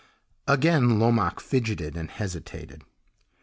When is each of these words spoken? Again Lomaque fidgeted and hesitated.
Again 0.47 0.97
Lomaque 0.97 1.39
fidgeted 1.39 1.95
and 1.95 2.09
hesitated. 2.09 2.83